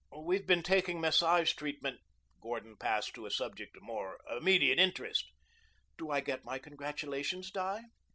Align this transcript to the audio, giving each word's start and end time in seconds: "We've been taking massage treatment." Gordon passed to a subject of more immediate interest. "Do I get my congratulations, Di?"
"We've 0.17 0.47
been 0.47 0.63
taking 0.63 0.99
massage 0.99 1.53
treatment." 1.53 1.99
Gordon 2.39 2.75
passed 2.75 3.13
to 3.13 3.27
a 3.27 3.29
subject 3.29 3.77
of 3.77 3.83
more 3.83 4.17
immediate 4.35 4.79
interest. 4.79 5.31
"Do 5.99 6.09
I 6.09 6.21
get 6.21 6.43
my 6.43 6.57
congratulations, 6.57 7.51
Di?" 7.51 7.83